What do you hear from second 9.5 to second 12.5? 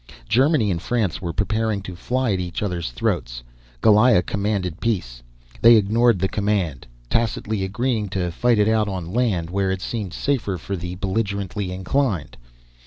where it seemed safer for the belligerently inclined.